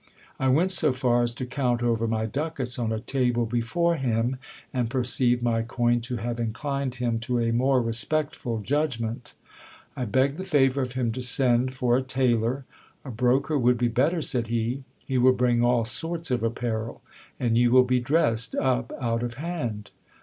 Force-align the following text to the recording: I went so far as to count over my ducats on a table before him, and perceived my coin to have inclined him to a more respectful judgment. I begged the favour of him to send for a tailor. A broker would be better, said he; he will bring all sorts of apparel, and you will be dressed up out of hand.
I 0.39 0.47
went 0.47 0.71
so 0.71 0.93
far 0.93 1.21
as 1.21 1.31
to 1.35 1.45
count 1.45 1.83
over 1.83 2.07
my 2.07 2.25
ducats 2.25 2.79
on 2.79 2.91
a 2.91 2.99
table 2.99 3.45
before 3.45 3.97
him, 3.97 4.37
and 4.73 4.89
perceived 4.89 5.43
my 5.43 5.61
coin 5.61 6.01
to 6.01 6.17
have 6.17 6.39
inclined 6.39 6.95
him 6.95 7.19
to 7.19 7.37
a 7.37 7.51
more 7.53 7.83
respectful 7.83 8.61
judgment. 8.61 9.35
I 9.95 10.05
begged 10.05 10.39
the 10.39 10.43
favour 10.43 10.81
of 10.81 10.93
him 10.93 11.11
to 11.11 11.21
send 11.21 11.75
for 11.75 11.95
a 11.97 12.01
tailor. 12.01 12.65
A 13.05 13.11
broker 13.11 13.59
would 13.59 13.77
be 13.77 13.89
better, 13.89 14.23
said 14.23 14.47
he; 14.47 14.83
he 15.05 15.19
will 15.19 15.33
bring 15.33 15.63
all 15.63 15.85
sorts 15.85 16.31
of 16.31 16.41
apparel, 16.41 17.03
and 17.39 17.55
you 17.55 17.69
will 17.69 17.83
be 17.83 17.99
dressed 17.99 18.55
up 18.55 18.91
out 18.99 19.21
of 19.21 19.35
hand. 19.35 19.91